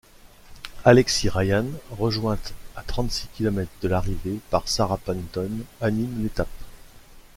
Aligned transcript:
Alexis 0.83 1.29
Ryan, 1.29 1.65
rejointe 1.91 2.55
à 2.75 2.81
trente-six 2.81 3.27
kilomètres 3.35 3.69
de 3.83 3.87
l'arrivée 3.87 4.39
par 4.49 4.67
Sara 4.67 4.97
Penton, 4.97 5.51
anime 5.79 6.23
l'étape. 6.23 6.47